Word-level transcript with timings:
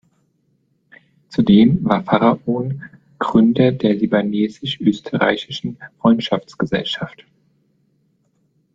Zudem 1.29 1.85
war 1.85 2.01
Pharaon 2.03 2.81
Gründer 3.19 3.71
der 3.71 3.93
libanesisch-österreichischen 3.93 5.77
Freundschaftsgesellschaft. 5.99 7.23